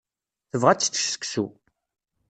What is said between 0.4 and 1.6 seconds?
Tebɣa ad tečč seksu.